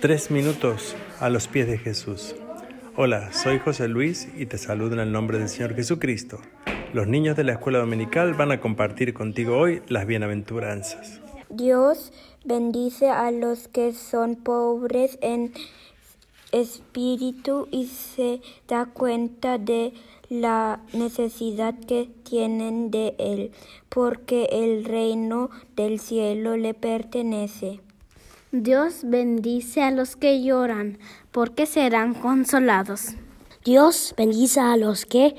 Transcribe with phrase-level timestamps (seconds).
[0.00, 2.36] Tres minutos a los pies de Jesús.
[2.94, 6.38] Hola, soy José Luis y te saludo en el nombre del Señor Jesucristo.
[6.92, 11.20] Los niños de la escuela dominical van a compartir contigo hoy las bienaventuranzas.
[11.50, 12.12] Dios
[12.44, 15.52] bendice a los que son pobres en
[16.52, 19.94] espíritu y se da cuenta de
[20.28, 23.50] la necesidad que tienen de Él,
[23.88, 27.80] porque el reino del cielo le pertenece.
[28.50, 30.98] Dios bendice a los que lloran,
[31.32, 33.08] porque serán consolados.
[33.62, 35.36] Dios bendice a los que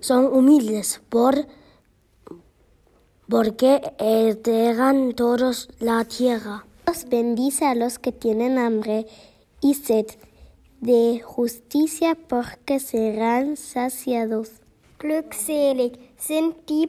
[0.00, 1.46] son humildes, por,
[3.28, 6.66] porque heredan todos la tierra.
[6.84, 9.06] Dios bendice a los que tienen hambre
[9.62, 10.06] y sed
[10.80, 14.60] de justicia, porque serán saciados.
[14.98, 16.86] Glückselig sind die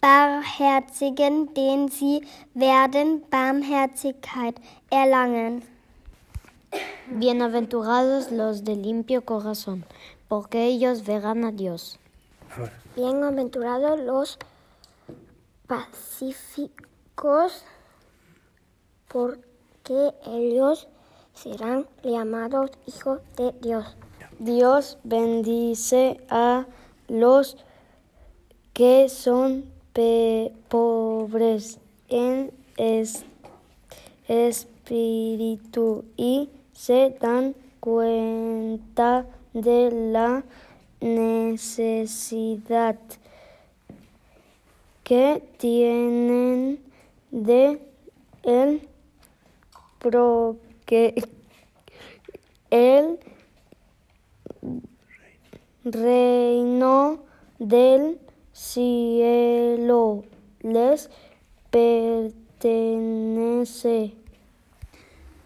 [0.00, 4.58] Barmherzigen, denn sie werden Barmherzigkeit
[4.90, 5.62] erlangen.
[7.06, 9.84] Bienaventurados los de limpio corazón,
[10.28, 11.98] porque ellos verán a Dios.
[12.96, 14.38] Bienaventurados los
[15.66, 17.64] pacíficos,
[19.08, 20.88] porque ellos
[21.34, 23.96] serán llamados hijos de Dios.
[24.38, 26.64] Dios bendice a
[27.08, 27.58] los
[28.72, 29.79] que son
[30.68, 32.52] pobres en
[34.28, 40.44] espíritu y se dan cuenta de la
[41.00, 42.96] necesidad
[45.02, 46.78] que tienen
[47.30, 47.80] de
[48.44, 48.88] él
[49.98, 51.14] porque
[52.70, 53.18] el
[55.84, 57.18] reino
[57.58, 58.18] del
[58.52, 60.24] cielo
[60.60, 61.10] les
[61.70, 63.00] pertenece.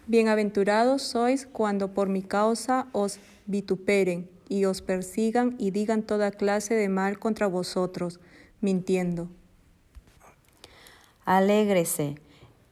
[0.07, 6.75] Bienaventurados sois cuando por mi causa os vituperen y os persigan y digan toda clase
[6.75, 8.19] de mal contra vosotros,
[8.61, 9.29] mintiendo.
[11.25, 12.15] Alégrese,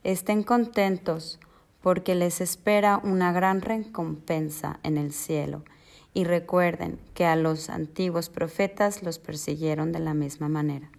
[0.03, 1.39] estén contentos,
[1.81, 5.63] porque les espera una gran recompensa en el cielo.
[6.13, 10.89] Y recuerden que a los antiguos profetas los persiguieron de la misma manera.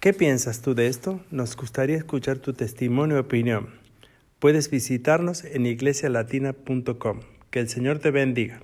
[0.00, 1.20] ¿Qué piensas tú de esto?
[1.30, 3.70] Nos gustaría escuchar tu testimonio y opinión.
[4.38, 7.20] Puedes visitarnos en iglesialatina.com.
[7.50, 8.60] Que el Señor te bendiga.